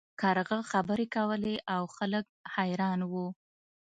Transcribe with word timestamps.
کارغه 0.21 0.57
خبرې 0.71 1.05
کولې 1.15 1.55
او 1.75 1.83
خلک 1.95 2.25
حیران 2.55 2.99
وو. 3.11 3.27